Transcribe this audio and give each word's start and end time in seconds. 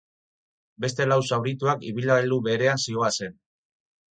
Beste 0.85 1.05
lau 1.09 1.17
zaurituak 1.35 1.85
ibilgailu 1.91 2.41
berean 2.49 2.83
zihoazen. 2.87 3.41